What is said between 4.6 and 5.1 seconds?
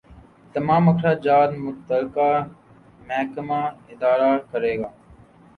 گا۔